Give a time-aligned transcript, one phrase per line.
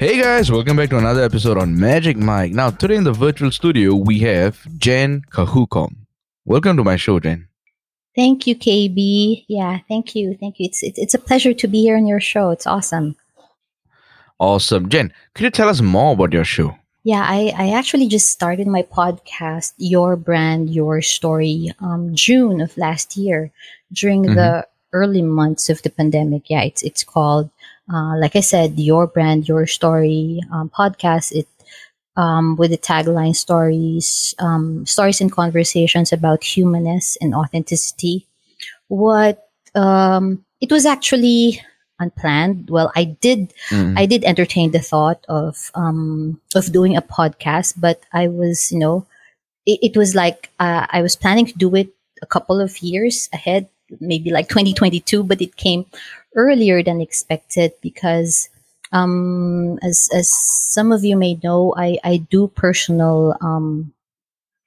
[0.00, 2.54] Hey guys, welcome back to another episode on Magic Mic.
[2.54, 5.94] Now, today in the virtual studio, we have Jen Cajucom.
[6.46, 7.48] Welcome to my show, Jen.
[8.16, 9.44] Thank you, KB.
[9.46, 10.64] Yeah, thank you, thank you.
[10.64, 12.48] It's it's, a pleasure to be here on your show.
[12.48, 13.14] It's awesome.
[14.38, 14.88] Awesome.
[14.88, 16.78] Jen, could you tell us more about your show?
[17.04, 22.74] Yeah, I, I actually just started my podcast, Your Brand, Your Story, um, June of
[22.78, 23.52] last year
[23.92, 24.34] during Mhm.
[24.34, 26.48] the early months of the pandemic.
[26.48, 27.50] Yeah, it's it's called,
[27.92, 31.32] uh, like I said, Your Brand, Your Story um, podcast.
[31.32, 31.48] It
[32.16, 38.26] um, with the tagline stories, um, stories and conversations about humanness and authenticity.
[38.88, 41.62] What um, it was actually
[41.98, 42.68] unplanned.
[42.70, 43.98] Well, I did Mm.
[43.98, 48.78] I did entertain the thought of um of doing a podcast, but I was, you
[48.78, 49.06] know,
[49.66, 51.88] it, it was like uh, I was planning to do it
[52.22, 53.68] a couple of years ahead,
[54.00, 55.86] maybe like 2022, but it came
[56.36, 58.48] earlier than expected because
[58.92, 63.92] um as as some of you may know, I I do personal um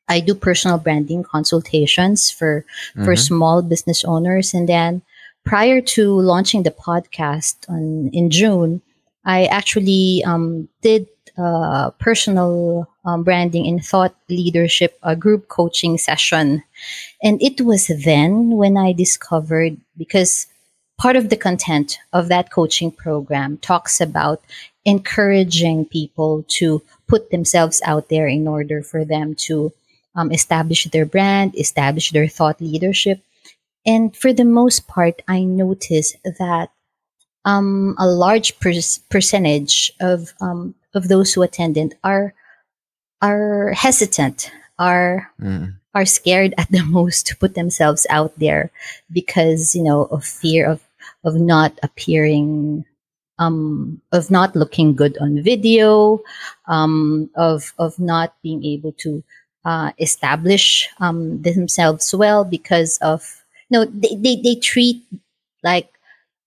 [0.09, 2.65] I do personal branding consultations for
[3.05, 3.19] for Mhm.
[3.19, 5.01] small business owners and then
[5.45, 8.81] prior to launching the podcast on in June,
[9.25, 16.63] I actually um, did uh, personal um, branding and thought leadership a group coaching session,
[17.23, 20.47] and it was then when I discovered because
[20.97, 24.41] part of the content of that coaching program talks about
[24.85, 29.71] encouraging people to put themselves out there in order for them to
[30.15, 33.21] um, establish their brand, establish their thought leadership.
[33.85, 36.69] And for the most part, I noticed that
[37.45, 38.73] um, a large per-
[39.09, 42.33] percentage of um, of those who attended are
[43.21, 45.75] are hesitant, are Mm.
[45.93, 48.71] Are scared at the most to put themselves out there
[49.11, 50.81] because you know of fear of
[51.23, 52.85] of not appearing
[53.39, 56.21] um of not looking good on video
[56.67, 59.23] um of of not being able to
[59.65, 65.01] uh, establish um themselves well because of you know they, they, they treat
[65.63, 65.89] like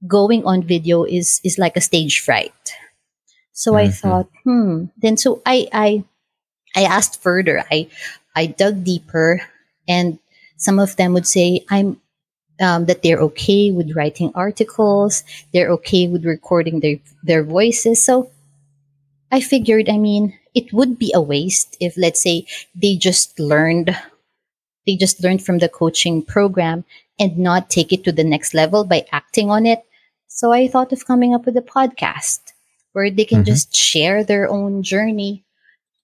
[0.06, 2.54] going on video is is like a stage fright
[3.52, 3.94] so i Mhm.
[4.00, 6.04] thought hmm then so i i
[6.76, 7.88] i asked further i
[8.36, 9.42] i dug deeper
[9.88, 10.18] and
[10.58, 12.00] some of them would say i'm
[12.60, 18.04] um, that they're okay with writing articles they're okay with recording their their voices.
[18.04, 18.30] So
[19.32, 23.96] i figured i mean it would be a waste if let's say they just learned
[24.86, 26.84] they just learned from the coaching program
[27.18, 29.82] and not take it to the next level by acting on it.
[30.28, 32.40] So i thought of coming up with a podcast
[32.92, 33.46] where they can Mhm.
[33.46, 35.44] just share their own journey.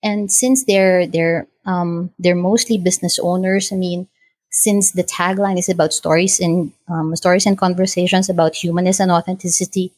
[0.03, 3.73] And since they're they're um, they're mostly business owners.
[3.73, 4.09] I mean
[4.55, 9.91] since the tagline is about stories and um, stories and conversations about humanness and authenticity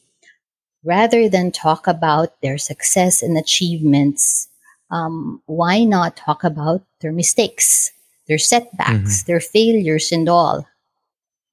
[0.81, 4.47] rather than talk about their success and achievements
[4.91, 7.91] um, why not talk about their mistakes
[8.27, 10.65] their setbacks their failures and all?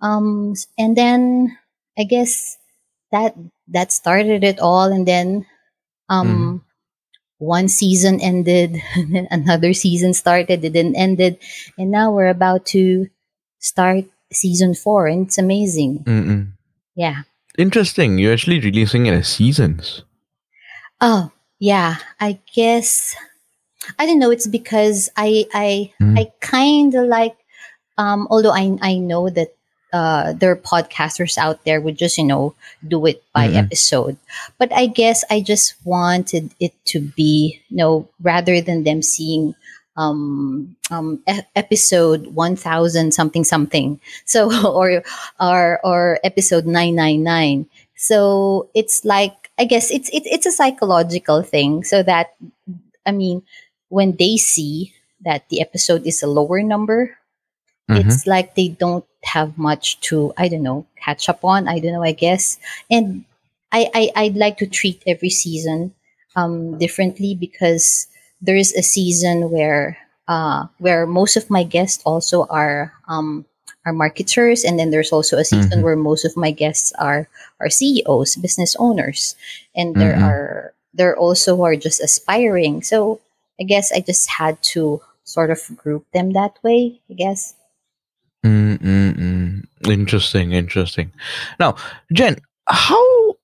[0.01, 1.59] Um, and then
[1.99, 2.59] i guess
[3.13, 3.37] that
[3.69, 4.91] that started it all.
[4.91, 5.47] And then
[6.09, 6.65] um,
[7.43, 11.35] one season ended then another season started and then ended
[11.77, 13.11] and now we're about to
[13.59, 16.53] start season four and it's amazing Mm-mm.
[16.95, 17.27] yeah
[17.59, 18.17] Interesting.
[18.17, 20.07] You're actually releasing it as seasons.
[21.03, 23.15] oh yeah i guess
[23.99, 26.19] i don't know it's because i i Mm.
[26.19, 27.37] i kind of like
[27.99, 29.55] um although i i know that
[29.93, 32.55] uh there are podcasters out there would just you know
[32.87, 33.57] do it by Mm-mm.
[33.57, 34.17] episode
[34.59, 39.55] but i guess i just wanted it to be you know rather than them seeing
[39.97, 45.03] um um e- episode 1000 something something so or
[45.41, 47.67] or or episode 999
[47.97, 52.35] so it's like i guess it's it, it's a psychological thing so that
[53.05, 53.43] i mean
[53.89, 54.95] when they see
[55.25, 57.17] that the episode is a lower number
[57.93, 58.07] Mhm.
[58.07, 61.93] it's like they don't have much to i don't know catch up on i don't
[61.93, 62.59] know i guess
[62.91, 63.25] and
[63.73, 65.95] i, I i'd like to treat every season
[66.37, 68.07] um differently because
[68.41, 69.97] there is a season where
[70.29, 73.45] uh where most of my guests also are um
[73.87, 75.83] are marketers and then there's also a season Mhm.
[75.83, 77.29] where most of my guests are
[77.61, 79.35] are ceos business owners
[79.75, 80.23] and there Mhm.
[80.23, 83.19] are there also are just aspiring so
[83.61, 87.55] i guess i just had to sort of group them that way i guess
[88.45, 89.65] Mm-mm-mm.
[89.87, 91.13] Interesting, interesting.
[91.61, 91.77] Now,
[92.13, 92.37] Jen,
[92.69, 93.35] how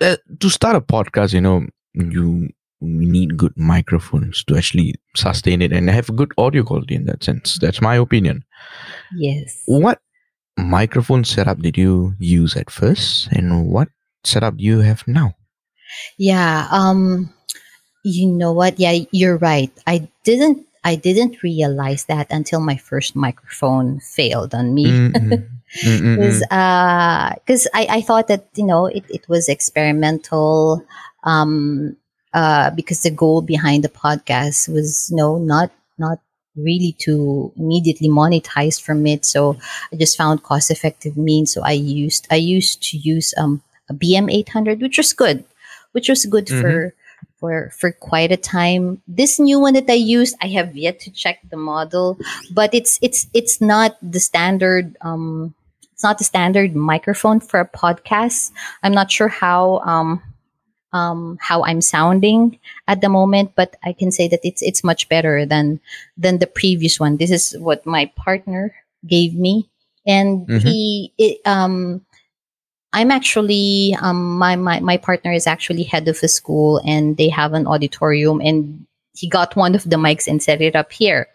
[0.00, 1.32] uh, to start a podcast?
[1.32, 2.48] You know, you
[2.80, 6.94] need good microphones to actually sustain it and have good audio quality.
[6.94, 8.44] In that sense, that's my opinion.
[9.16, 10.00] yes What
[10.58, 13.88] microphone setup did you use at first, and what
[14.24, 15.34] setup do you have now?
[16.18, 16.66] Yeah.
[16.70, 17.32] Um.
[18.04, 18.78] You know what?
[18.80, 19.70] Yeah, you're right.
[19.86, 20.66] I didn't.
[20.82, 25.10] I didn't realize that until my first microphone failed on me.
[25.12, 30.84] Because uh, 'cause I, I thought that you know it, it was experimental.
[31.24, 31.96] Um.
[32.32, 32.70] Uh.
[32.70, 36.18] Because the goal behind the podcast was no not not
[36.56, 39.24] really to immediately monetize from it.
[39.24, 39.56] So
[39.92, 41.52] I just found cost effective means.
[41.52, 45.44] So I used I used to use um a BM eight hundred, which was good
[45.92, 46.60] which was good Mhm.
[46.60, 46.94] for
[47.38, 49.02] for for quite a time.
[49.08, 52.18] This new one that I used, I have yet to check the model,
[52.52, 55.54] but it's it's it's not the standard um
[55.92, 58.52] it's not the standard microphone for a podcast.
[58.82, 60.22] I'm not sure how um
[60.92, 62.58] um how I'm sounding
[62.88, 65.80] at the moment, but I can say that it's it's much better than
[66.16, 67.16] than the previous one.
[67.16, 68.74] This is what my partner
[69.06, 69.68] gave me
[70.06, 70.62] and Mhm.
[70.62, 72.04] he it, um
[72.92, 77.28] I'm actually um my, my my partner is actually head of a school and they
[77.28, 81.28] have an auditorium and he got one of the mics and set it up here.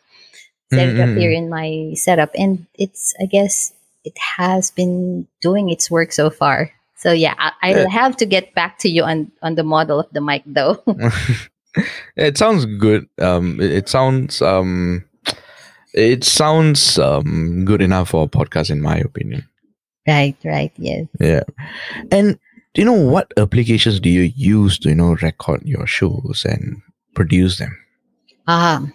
[0.72, 3.72] Set it up here in my setup and it's I guess
[4.04, 6.72] it has been doing its work so far.
[6.98, 7.90] So yeah, I, I'll Yeah.
[7.90, 10.84] have to get back to you on on the model of the mic though.
[12.16, 13.08] it sounds good.
[13.20, 15.06] Um, it, it sounds um,
[15.94, 19.48] it sounds um good enough for a podcast, in my opinion.
[20.08, 21.08] Right, right, yes.
[21.20, 21.44] Yeah,
[22.12, 22.40] and
[22.76, 26.82] you know what applications do you use to you know record your shows and
[27.14, 27.78] produce them?
[28.48, 28.86] Ah,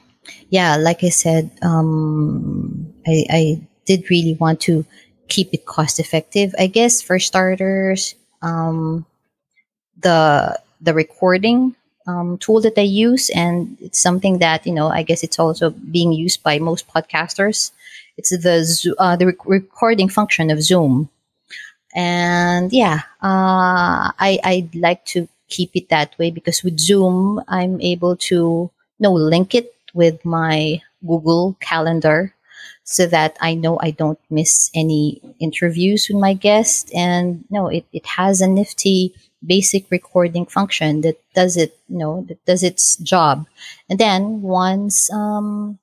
[0.50, 4.84] yeah, like I said, um, I, I did really want to
[5.28, 6.54] keep it cost effective.
[6.58, 9.06] I guess for starters, um,
[9.98, 11.74] the the recording
[12.06, 15.70] um, tool that I use, and it's something that you know, I guess it's also
[15.70, 17.72] being used by most podcasters.
[18.16, 21.08] It's the uh, the rec- recording function of Zoom,
[21.94, 27.80] and yeah, uh, I I'd like to keep it that way because with Zoom, I'm
[27.80, 32.34] able to no link it with my Google Calendar
[32.84, 36.92] so that I know I don't miss any interviews with my guest.
[36.94, 39.14] And no, it, it has a nifty
[39.44, 43.46] basic recording function that does it, you know, that does its job.
[43.88, 45.78] And then once um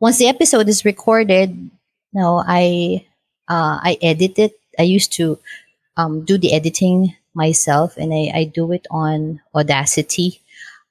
[0.00, 1.70] once the episode is recorded,
[2.12, 3.06] no, I
[3.48, 4.58] uh I edit it.
[4.78, 5.38] I used to
[5.96, 10.40] um do the editing myself and I, I do it on Audacity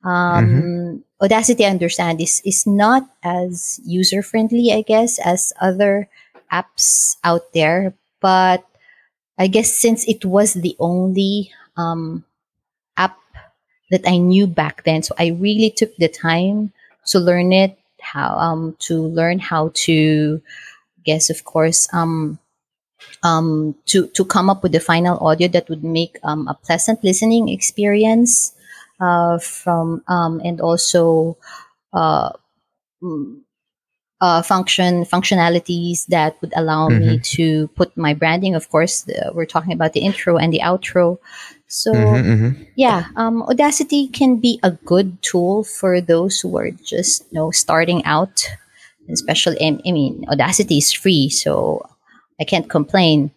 [0.06, 6.08] um, Audacity, I understand, is is not as user friendly, I guess, as other
[6.54, 7.96] apps out there.
[8.22, 8.64] But
[9.38, 12.24] I guess since it was the only um,
[12.98, 13.18] app
[13.92, 16.74] that I knew back then, so I really took the time
[17.08, 20.42] to learn it, how um, to learn how to,
[21.06, 22.40] guess of course, um,
[23.24, 27.04] um, to to come up with the final audio that would make um, a pleasant
[27.04, 28.54] listening experience
[29.00, 31.38] uh, from um, and also
[31.94, 32.32] uh,
[33.04, 33.42] mm,
[34.22, 38.56] uh, function functionalities that would allow me to put my branding.
[38.56, 41.20] Of course, the, we're talking about the intro and the outro.
[41.68, 42.68] So Mhm, mhm.
[42.76, 47.52] yeah, um, Audacity can be a good tool for those who are just you know
[47.52, 48.48] starting out.
[49.10, 51.86] Especially, I I mean, Audacity is free, so
[52.40, 53.32] I can't complain.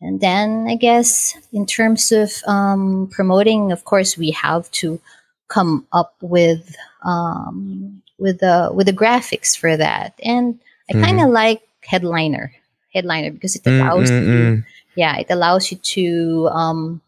[0.00, 5.00] And then I guess in terms of um, promoting, of course, we have to
[5.48, 10.14] come up with um, with the with the graphics for that.
[10.22, 10.58] And
[10.90, 12.52] I kind of like Headliner,
[12.92, 14.64] Headliner because it allows Mm, mm, you, mm.
[14.96, 17.00] yeah, it allows you to um,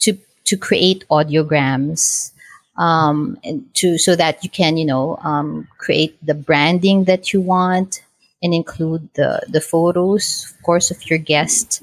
[0.00, 2.32] to to create audiograms.
[2.78, 7.40] Um, and to so that you can you know um, create the branding that you
[7.42, 8.02] want
[8.42, 11.82] and include the the photos, of course, of your guest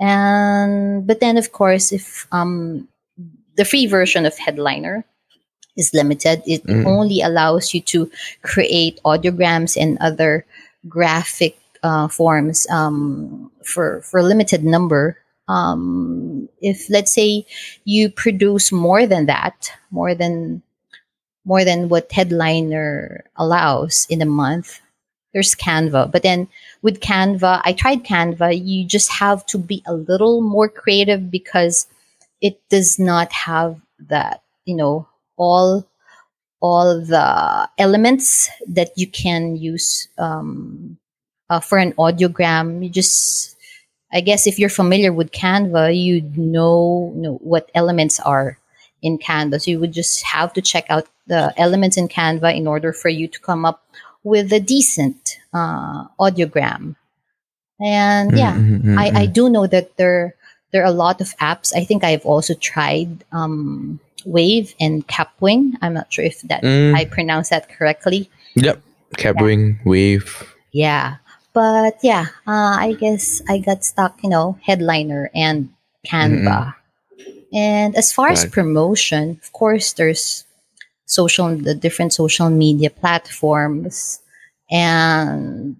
[0.00, 2.88] and but then of course if um
[3.56, 5.04] the free version of headliner
[5.76, 6.42] is limited.
[6.46, 6.86] It Mm.
[6.86, 8.10] only allows you to
[8.42, 10.44] create audiograms and other
[10.88, 15.18] graphic uh, forms um, for for a limited number.
[15.48, 17.44] Um, if let's say
[17.84, 20.62] you produce more than that more than
[21.44, 24.80] more than what headliner allows in a month
[25.34, 26.10] there's canva.
[26.10, 26.48] But then
[26.80, 31.86] with canva i tried canva you just have to be a little more creative because
[32.40, 33.76] it does not have
[34.08, 35.86] that you know all
[36.60, 40.96] all the elements that you can use um,
[41.50, 43.56] uh, for an audiogram you just
[44.12, 48.58] i guess if you're familiar with canva you know, know what elements are
[49.02, 52.66] in canva so you would just have to check out the elements in canva in
[52.66, 53.84] order for you to come up
[54.22, 56.96] with a decent uh, audiogram
[57.80, 59.32] and yeah Mm, mm, mm, I, I mm.
[59.32, 60.34] do know that there
[60.74, 61.72] there are a lot of apps.
[61.72, 65.72] I think I've also tried um, Wave and Kapwing.
[65.82, 66.94] I'm not sure if that Mm.
[66.94, 68.30] I pronounced that correctly.
[68.54, 68.80] Yep.
[69.16, 70.54] Kapwing, Wave.
[70.72, 71.16] Yeah.
[71.52, 75.70] But yeah, uh, I guess I got stuck, you know, headliner and
[76.04, 76.74] Canva.
[77.52, 80.44] And as far as promotion, of course, there's
[81.06, 84.20] social, the different social media platforms,
[84.68, 85.76] and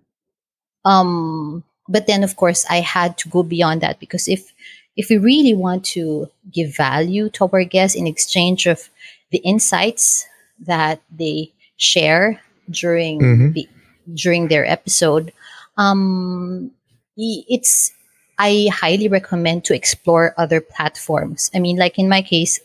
[0.85, 4.53] um, but then of course I had to go beyond that because if
[4.97, 8.89] if we really want to give value to our guests in exchange of
[9.31, 10.27] the insights
[10.61, 13.55] that they share during Mhm.
[13.55, 13.69] the
[14.15, 15.33] during their episode,
[15.77, 16.71] um,
[17.17, 17.93] it's
[18.39, 21.51] I highly recommend to explore other platforms.
[21.55, 22.59] I mean, like in my case,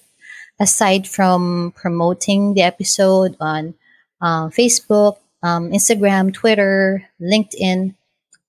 [0.59, 3.75] aside from promoting the episode on
[4.21, 7.95] uh, Facebook, um, Instagram, Twitter, LinkedIn,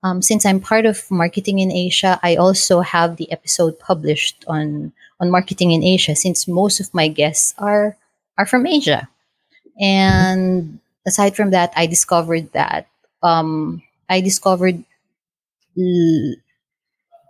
[0.03, 4.93] um, since I'm part of Marketing in Asia, I also have the episode published on
[5.21, 6.17] on Marketing in Asia.
[6.17, 7.97] Since most of my guests are
[8.39, 9.09] are from Asia,
[9.81, 12.89] and aside from that, I discovered that
[13.23, 14.83] um, I discovered
[15.79, 16.35] l-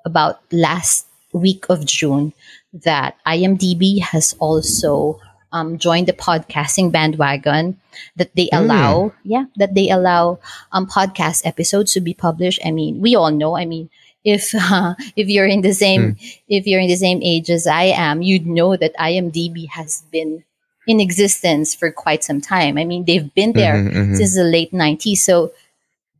[0.05, 2.33] about last week of June
[2.73, 5.21] that IMDb has also
[5.53, 7.79] um, joined the podcasting bandwagon.
[8.17, 8.59] That they Mm.
[8.61, 10.39] allow, yeah, that they allow
[10.73, 12.61] um, podcast episodes to be published.
[12.65, 13.57] I mean, we all know.
[13.57, 13.91] I mean,
[14.25, 16.17] if uh, if you're in the same
[16.49, 20.45] if you're in the same age as I am, you'd know that IMDb has been
[20.87, 22.79] in existence for quite some time.
[22.79, 24.17] I mean, they've been there Mhm, mhm.
[24.17, 25.23] since the late 90s.
[25.23, 25.53] So,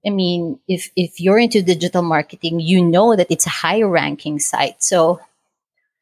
[0.07, 4.39] I mean, if, if you're into digital marketing, you know that it's a high ranking
[4.39, 4.83] site.
[4.83, 5.21] So,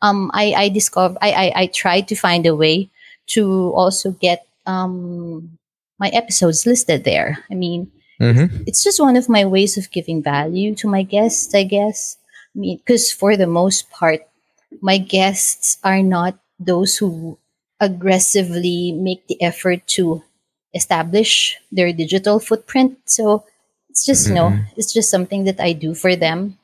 [0.03, 2.91] um, I, I discovered, I, I, I tried to find a way
[3.35, 5.59] to also get, um,
[5.99, 7.45] my episodes listed there.
[7.51, 8.65] I mean, Mhm.
[8.67, 12.17] it's just one of my ways of giving value to my guests, I guess.
[12.55, 14.27] I mean, because for the most part,
[14.81, 17.39] my guests are not those who
[17.81, 20.23] aggressively make the effort to
[20.75, 22.99] establish their digital footprint.
[23.07, 23.45] So
[23.89, 24.67] it's just, you know, Mhm.
[24.77, 26.59] it's just something that I do for them.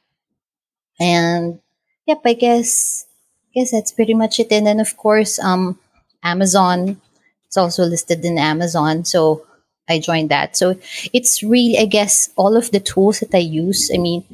[1.01, 1.61] And
[2.07, 3.07] yep, I guess,
[3.51, 4.53] I guess that's pretty much it.
[4.53, 5.79] And then of course, um,
[6.25, 7.01] Amazon,
[7.47, 9.05] it's also listed in Amazon.
[9.05, 9.47] So
[9.89, 10.57] I joined that.
[10.57, 10.77] So
[11.13, 13.91] it's really, I guess, all of the tools that I use.
[13.95, 14.25] I mean,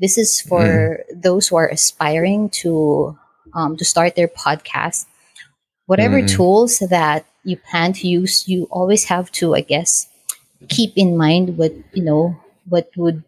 [0.00, 3.18] this is for those who are aspiring to
[3.54, 5.06] um, to start their podcast.
[5.86, 6.28] Whatever Mm.
[6.30, 10.08] tools that you plan to use, you always have to, I guess,
[10.68, 12.36] keep in mind what you know
[12.68, 13.24] what would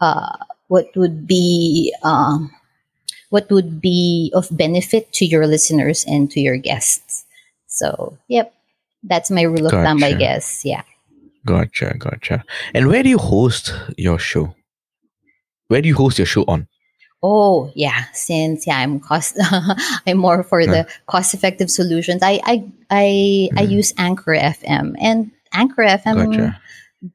[0.00, 0.36] uh,
[0.68, 2.50] what would be um,
[3.30, 7.09] what would be of benefit to your listeners and to your guests.
[7.80, 8.52] So, yep,
[9.02, 10.64] that's my rule of thumb, I guess.
[10.64, 10.82] Yeah.
[11.46, 12.44] Gotcha, gotcha.
[12.74, 14.54] And where do you host your show?
[15.68, 16.68] Where do you host your show on?
[17.22, 19.36] Oh yeah, since yeah, I'm cost
[20.06, 22.22] I'm more for the cost effective solutions.
[22.22, 22.54] I I
[22.90, 23.04] I,
[23.56, 23.70] I Mhm.
[23.70, 26.60] use Anchor FM and Anchor FM Gotcha.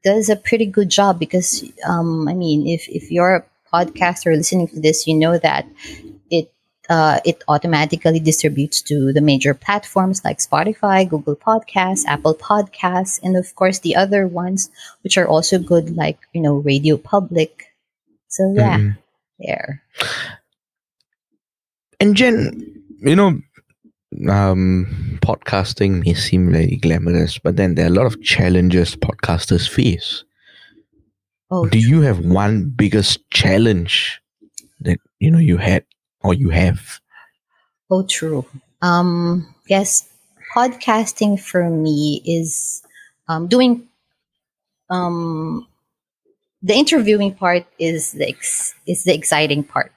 [0.02, 4.68] does a pretty good job because um I mean if if you're a podcaster listening
[4.68, 5.66] to this, you know that
[6.88, 13.36] uh, it automatically distributes to the major platforms like Spotify, Google Podcasts, Apple Podcasts, and
[13.36, 14.70] of course the other ones
[15.02, 17.74] which are also good like you know Radio Public.
[18.28, 18.96] So yeah, Mhm.
[19.38, 19.82] there.
[22.00, 23.40] And Jen, you know,
[24.28, 29.68] um, podcasting may seem very glamorous, but then there are a lot of challenges podcasters
[29.68, 30.24] face.
[31.50, 34.20] Oh, Do you have one biggest challenge
[34.80, 35.84] that you know you had
[36.26, 37.00] or you have?
[37.90, 38.44] Oh, true.
[38.82, 40.08] Um, yes,
[40.54, 42.82] podcasting for me is
[43.28, 43.88] um, doing
[44.90, 45.66] um,
[46.62, 49.92] the interviewing part is the ex- is the exciting part.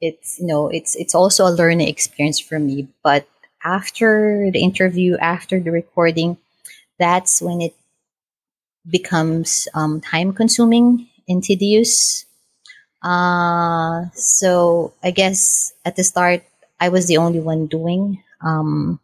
[0.00, 2.88] It's you know it's it's also a learning experience for me.
[3.02, 3.26] But
[3.64, 6.36] after the interview, after the recording,
[6.98, 7.74] that's when it
[8.88, 12.26] becomes um, time consuming and tedious.
[13.04, 16.42] Uh, so I guess at the start
[16.80, 19.00] I was the only one doing um,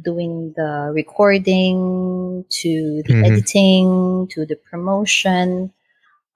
[0.00, 3.24] doing the recording to the Mhm.
[3.26, 5.72] editing to the promotion.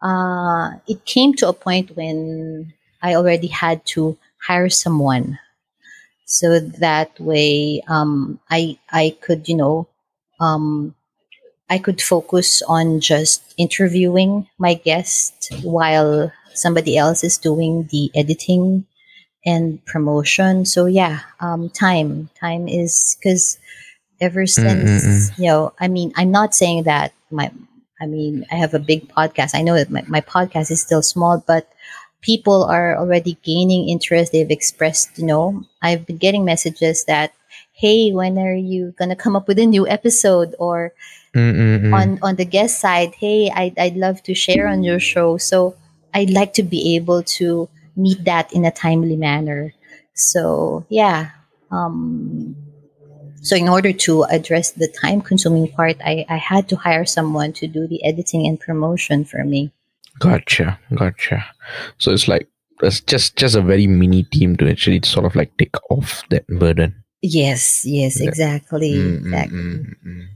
[0.02, 5.38] Uh, it came to a point when I already had to hire someone,
[6.26, 9.88] so that way um, I I could you know
[10.40, 10.94] um,
[11.70, 18.86] I could focus on just interviewing my guest while somebody else is doing the editing
[19.44, 20.64] and promotion.
[20.64, 23.58] So yeah, um, time time is because
[24.20, 25.38] ever mm, since mm, mm.
[25.38, 27.50] you know, I mean, I'm not saying that my,
[28.00, 29.54] I mean, I have a big podcast.
[29.54, 31.68] I know that my, my podcast is still small, but
[32.20, 34.32] people are already gaining interest.
[34.32, 37.32] They've expressed, you know, I've been getting messages that,
[37.72, 40.54] hey, when are you gonna come up with a new episode?
[40.58, 40.92] Or
[41.34, 41.94] Mm-mm-mm.
[41.94, 45.36] on on the guest side, hey, I'd, I'd love to share on your show.
[45.36, 45.74] So
[46.14, 49.72] I'd like to be able to meet that in a timely manner.
[50.14, 51.30] So yeah.
[51.70, 52.56] Um,
[53.42, 57.52] so in order to address the time consuming part, I, I had to hire someone
[57.54, 59.72] to do the editing and promotion for me.
[60.20, 61.44] Gotcha, gotcha.
[61.98, 62.48] So it's like
[62.82, 66.46] it's just just a very mini team to actually sort of like take off that
[66.46, 67.02] burden.
[67.22, 68.92] Yes, yes, exactly.
[68.92, 69.58] Mm, mm, exactly.
[69.58, 70.26] mm, mm.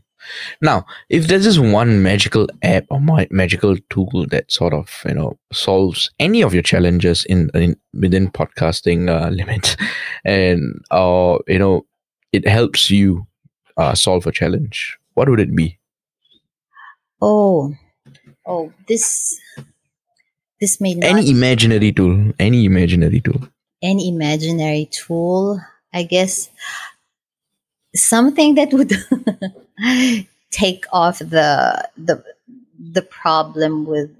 [0.60, 5.14] Now, if there's just one magical app or my magical tool that sort of you
[5.14, 9.76] know solves any of your challenges in, in within podcasting uh, limits,
[10.24, 11.86] and uh, you know
[12.32, 13.26] it helps you
[13.76, 15.78] uh, solve a challenge, what would it be?
[17.20, 17.74] Oh,
[18.46, 19.40] oh, this
[20.60, 23.48] this may not Any imaginary tool, any imaginary tool.
[23.82, 25.60] an imaginary tool.
[25.92, 26.50] I guess
[27.94, 28.92] something that would
[30.50, 32.22] take off the the
[32.78, 34.10] the problem with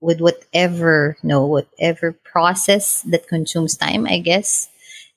[0.00, 4.06] with whatever no whatever process that consumes time.
[4.06, 4.68] I guess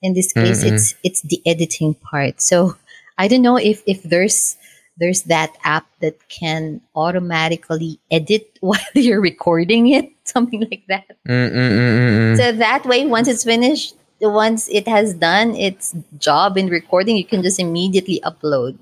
[0.02, 0.72] in this case, Mm-mm.
[0.72, 2.40] it's it's the editing part.
[2.40, 2.76] So
[3.18, 4.56] I don't know if if there's
[4.96, 11.04] there's that app that can automatically edit while you're recording it, something like that.
[11.28, 12.36] Mm-mm-mm-mm.
[12.36, 17.24] So that way, once it's finished, once it has done its job in recording, you
[17.24, 18.78] can just immediately upload.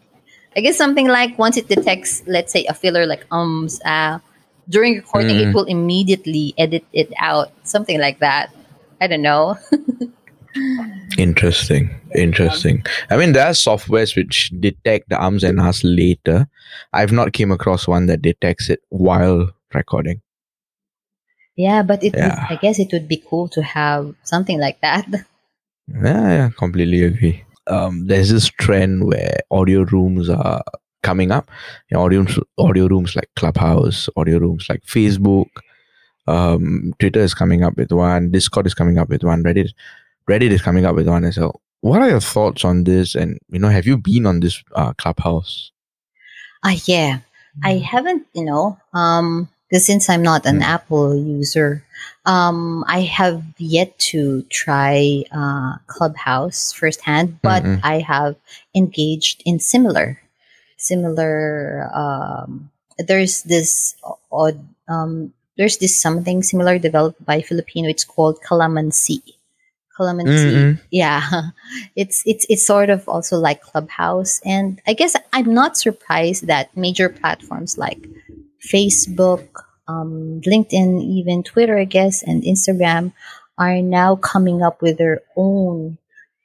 [0.56, 4.18] I guess something like once it detects, let's say, a filler like ums, uh,
[4.68, 5.48] during recording, Mm.
[5.48, 7.52] it will immediately edit it out.
[7.64, 8.50] Something like that.
[9.00, 9.56] I don't know.
[11.18, 11.94] Interesting.
[12.14, 12.84] Interesting.
[13.10, 16.48] I mean, there are softwares which detect the arms and ahs later.
[16.92, 20.20] I've not came across one that detects it while recording.
[21.56, 22.46] Yeah, but it would, Yeah.
[22.48, 25.06] I guess it would be cool to have something like that.
[25.88, 27.44] Yeah, yeah, completely agree.
[27.68, 30.62] Um, there's this trend where audio rooms are
[31.02, 31.50] coming up.
[31.90, 32.26] You know, audio
[32.58, 35.48] audio rooms like Clubhouse, audio rooms like Facebook.
[36.26, 38.30] Um, Twitter is coming up with one.
[38.30, 39.42] Discord is coming up with one.
[39.42, 39.70] Reddit,
[40.28, 41.60] Reddit is coming up with one as well.
[41.80, 43.14] What are your thoughts on this?
[43.14, 45.72] And you know, have you been on this uh, Clubhouse?
[46.64, 47.20] Ah, yeah.
[47.64, 50.64] I haven't, you know, um, because since I'm not an Mm.
[50.64, 51.84] Apple user,
[52.26, 57.80] um, I have yet to try uh, Clubhouse firsthand, but Mm-mm.
[57.82, 58.36] I have
[58.74, 60.20] engaged in similar,
[60.76, 61.90] similar.
[61.94, 63.96] Um, there's this
[64.30, 64.58] odd,
[64.88, 67.88] um, there's this something similar developed by Filipino.
[67.88, 69.22] It's called Calamansi.
[69.98, 70.80] Calamansi Mm-mm.
[70.92, 71.50] yeah
[71.96, 76.70] it's it's it's sort of also like clubhouse and i guess i'm not surprised that
[76.76, 78.06] major platforms like
[78.62, 79.48] facebook
[79.88, 83.12] um, linkedin even twitter i guess and instagram
[83.58, 85.98] are now coming up with their own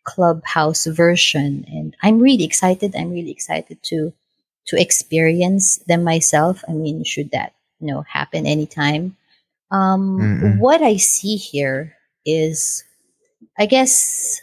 [0.04, 4.12] clubhouse version and i'm really excited i'm really excited to
[4.66, 9.16] to experience them myself i mean should that you know happen anytime
[9.72, 10.60] um, Mm-mm.
[10.60, 12.84] what i see here is
[13.58, 14.42] I guess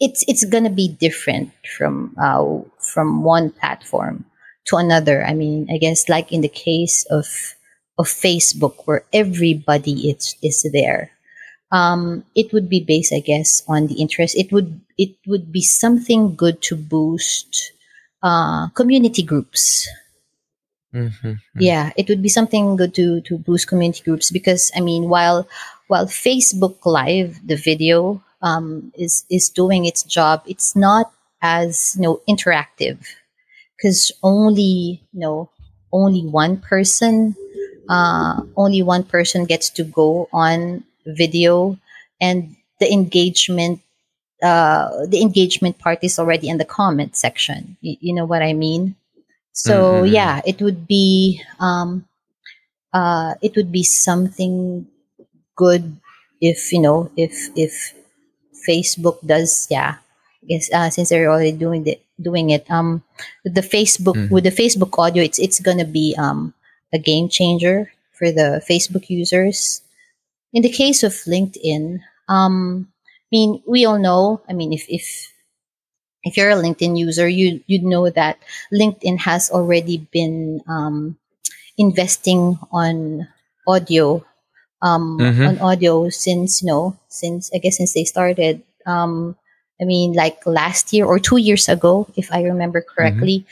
[0.00, 4.24] it's it's gonna be different from uh, from one platform
[4.66, 5.24] to another.
[5.24, 7.55] I mean, I guess like in the case of
[7.98, 11.10] of Facebook, where everybody is is there,
[11.72, 14.36] um, it would be based, I guess, on the interest.
[14.36, 17.72] It would it would be something good to boost
[18.22, 19.88] uh, community groups
[20.94, 21.38] Mhm.
[21.58, 25.46] yeah it would be something good to to boost community groups because i mean while
[25.88, 32.02] while facebook live the video um, is is doing its job it's not as you
[32.02, 32.98] know interactive
[33.76, 35.50] because only you know
[35.92, 37.34] only one person
[37.88, 41.78] uh, only one person gets to go on video
[42.20, 43.80] and the engagement
[44.42, 48.52] uh, the engagement part is already in the comment section you, you know what i
[48.52, 48.94] mean
[49.52, 50.10] so Mhm.
[50.10, 52.04] yeah it would be um
[52.92, 54.86] uh it would be something
[55.56, 55.96] good
[56.40, 57.94] if you know if if
[58.68, 59.96] facebook does yeah
[60.42, 63.02] I guess uh, since they're already doing it doing it um
[63.44, 64.30] with the facebook Mhm.
[64.30, 66.54] with the facebook audio it's it's gonna be um
[66.92, 69.82] a game changer for the facebook users.
[70.52, 72.88] In the case of linkedin um
[73.26, 75.32] i mean we all know i mean if if
[76.24, 78.38] if you're a linkedin user you you'd know that
[78.72, 81.16] linkedin has already been um
[81.78, 83.26] investing on
[83.66, 84.24] audio
[84.82, 85.46] um Mhm.
[85.48, 88.62] on audio since you know since i guess since they started.
[88.86, 89.36] Um
[89.80, 93.44] i mean like last year or two years ago if i remember correctly.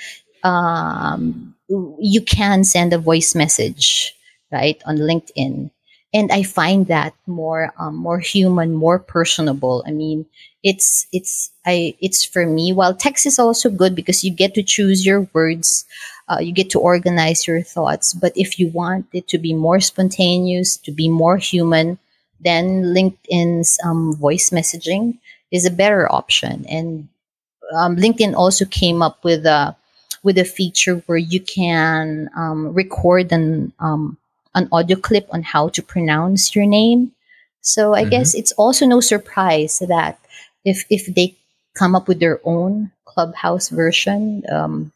[0.42, 1.54] Um
[2.00, 4.14] you can send a voice message
[4.52, 5.70] right on linkedin
[6.14, 9.82] and I find that more um, more human, more personable.
[9.84, 10.24] I mean,
[10.62, 12.72] it's it's I it's for me.
[12.72, 15.84] While text is also good because you get to choose your words,
[16.28, 18.14] uh, you get to organize your thoughts.
[18.14, 21.98] But if you want it to be more spontaneous, to be more human,
[22.38, 25.18] then LinkedIn's um, voice messaging
[25.50, 26.64] is a better option.
[26.68, 27.08] And
[27.74, 29.74] um, LinkedIn also came up with a
[30.24, 34.16] with a feature where you can um, record an um,
[34.54, 37.12] an audio clip on how to pronounce your name.
[37.60, 38.10] So I mm-hmm.
[38.10, 40.18] guess it's also no surprise that
[40.64, 41.36] if if they
[41.74, 44.92] come up with their own clubhouse version um,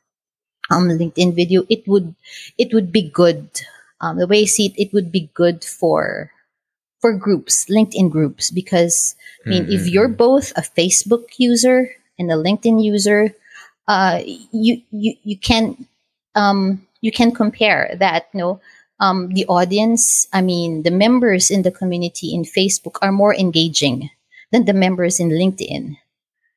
[0.71, 2.15] um LinkedIn video, it would
[2.57, 3.47] it would be good.
[4.01, 6.31] Um, the way I see it, it would be good for
[7.01, 9.15] for groups, LinkedIn groups, because
[9.47, 9.73] I mean, mm-hmm.
[9.73, 13.35] if you're both a Facebook user and a LinkedIn user,
[13.89, 14.23] uh,
[14.53, 15.87] you you you can
[16.35, 18.29] um, you can compare that.
[18.33, 18.61] You know,
[19.01, 24.11] um, the audience, I mean, the members in the community in Facebook are more engaging
[24.53, 25.97] than the members in LinkedIn.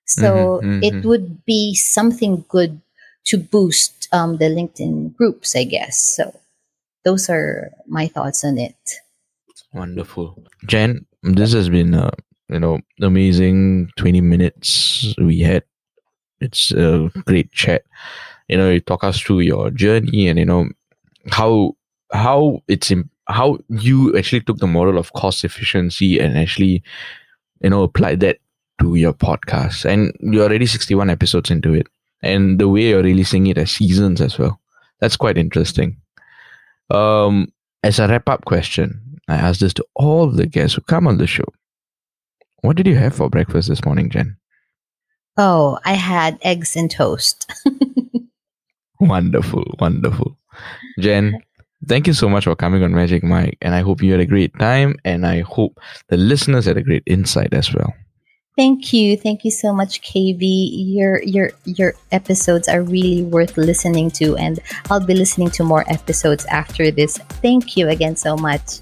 [0.05, 0.83] So mm-hmm, mm-hmm.
[0.83, 2.81] it would be something good
[3.25, 5.97] to boost um, the LinkedIn groups, I guess.
[5.97, 6.35] So
[7.05, 8.75] those are my thoughts on it.
[9.73, 11.05] Wonderful, Jen.
[11.23, 12.11] This has been a
[12.49, 15.63] you know amazing twenty minutes we had.
[16.41, 17.83] It's a great chat.
[18.47, 20.69] You know, you talk us through your journey and you know
[21.31, 21.75] how
[22.11, 22.91] how it's
[23.27, 26.83] how you actually took the model of cost efficiency and actually
[27.61, 28.39] you know applied that
[28.79, 31.87] to your podcast and you're already 61 episodes into it
[32.23, 34.59] and the way you're releasing it as seasons as well
[34.99, 35.95] that's quite interesting
[36.89, 37.47] um
[37.83, 41.17] as a wrap up question I ask this to all the guests who come on
[41.17, 41.45] the show.
[42.61, 44.37] What did you have for breakfast this morning, Jen?
[45.43, 47.51] Oh, I had eggs and toast.
[48.99, 50.37] wonderful, wonderful.
[50.99, 51.41] Jen,
[51.87, 53.57] thank you so much for coming on Magic Mic.
[53.59, 54.97] And I hope you had a great time.
[55.03, 57.91] And I hope the listeners had a great insight as well.
[58.55, 59.17] Thank you.
[59.17, 60.37] Thank you so much, KB.
[60.41, 64.59] Your your your episodes are really worth listening to and
[64.91, 67.17] I'll be listening to more episodes after this.
[67.41, 68.81] Thank you again so much.